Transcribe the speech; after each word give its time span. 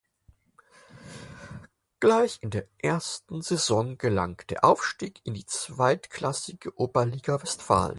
Gleich 1.99 2.39
in 2.41 2.49
der 2.49 2.67
ersten 2.79 3.43
Saison 3.43 3.99
gelang 3.99 4.41
der 4.49 4.63
Aufstieg 4.63 5.21
in 5.25 5.35
die 5.35 5.45
zweitklassige 5.45 6.75
Oberliga 6.75 7.39
Westfalen. 7.39 7.89